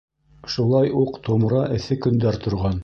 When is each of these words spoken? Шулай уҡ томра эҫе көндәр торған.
Шулай 0.53 0.91
уҡ 1.03 1.21
томра 1.29 1.63
эҫе 1.79 2.01
көндәр 2.07 2.43
торған. 2.47 2.79